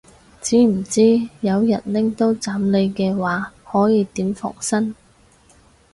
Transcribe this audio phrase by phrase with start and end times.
[0.41, 4.95] 知唔知有人拎刀斬你嘅話可以點防身